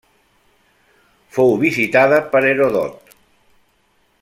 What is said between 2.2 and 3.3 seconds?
per Heròdot.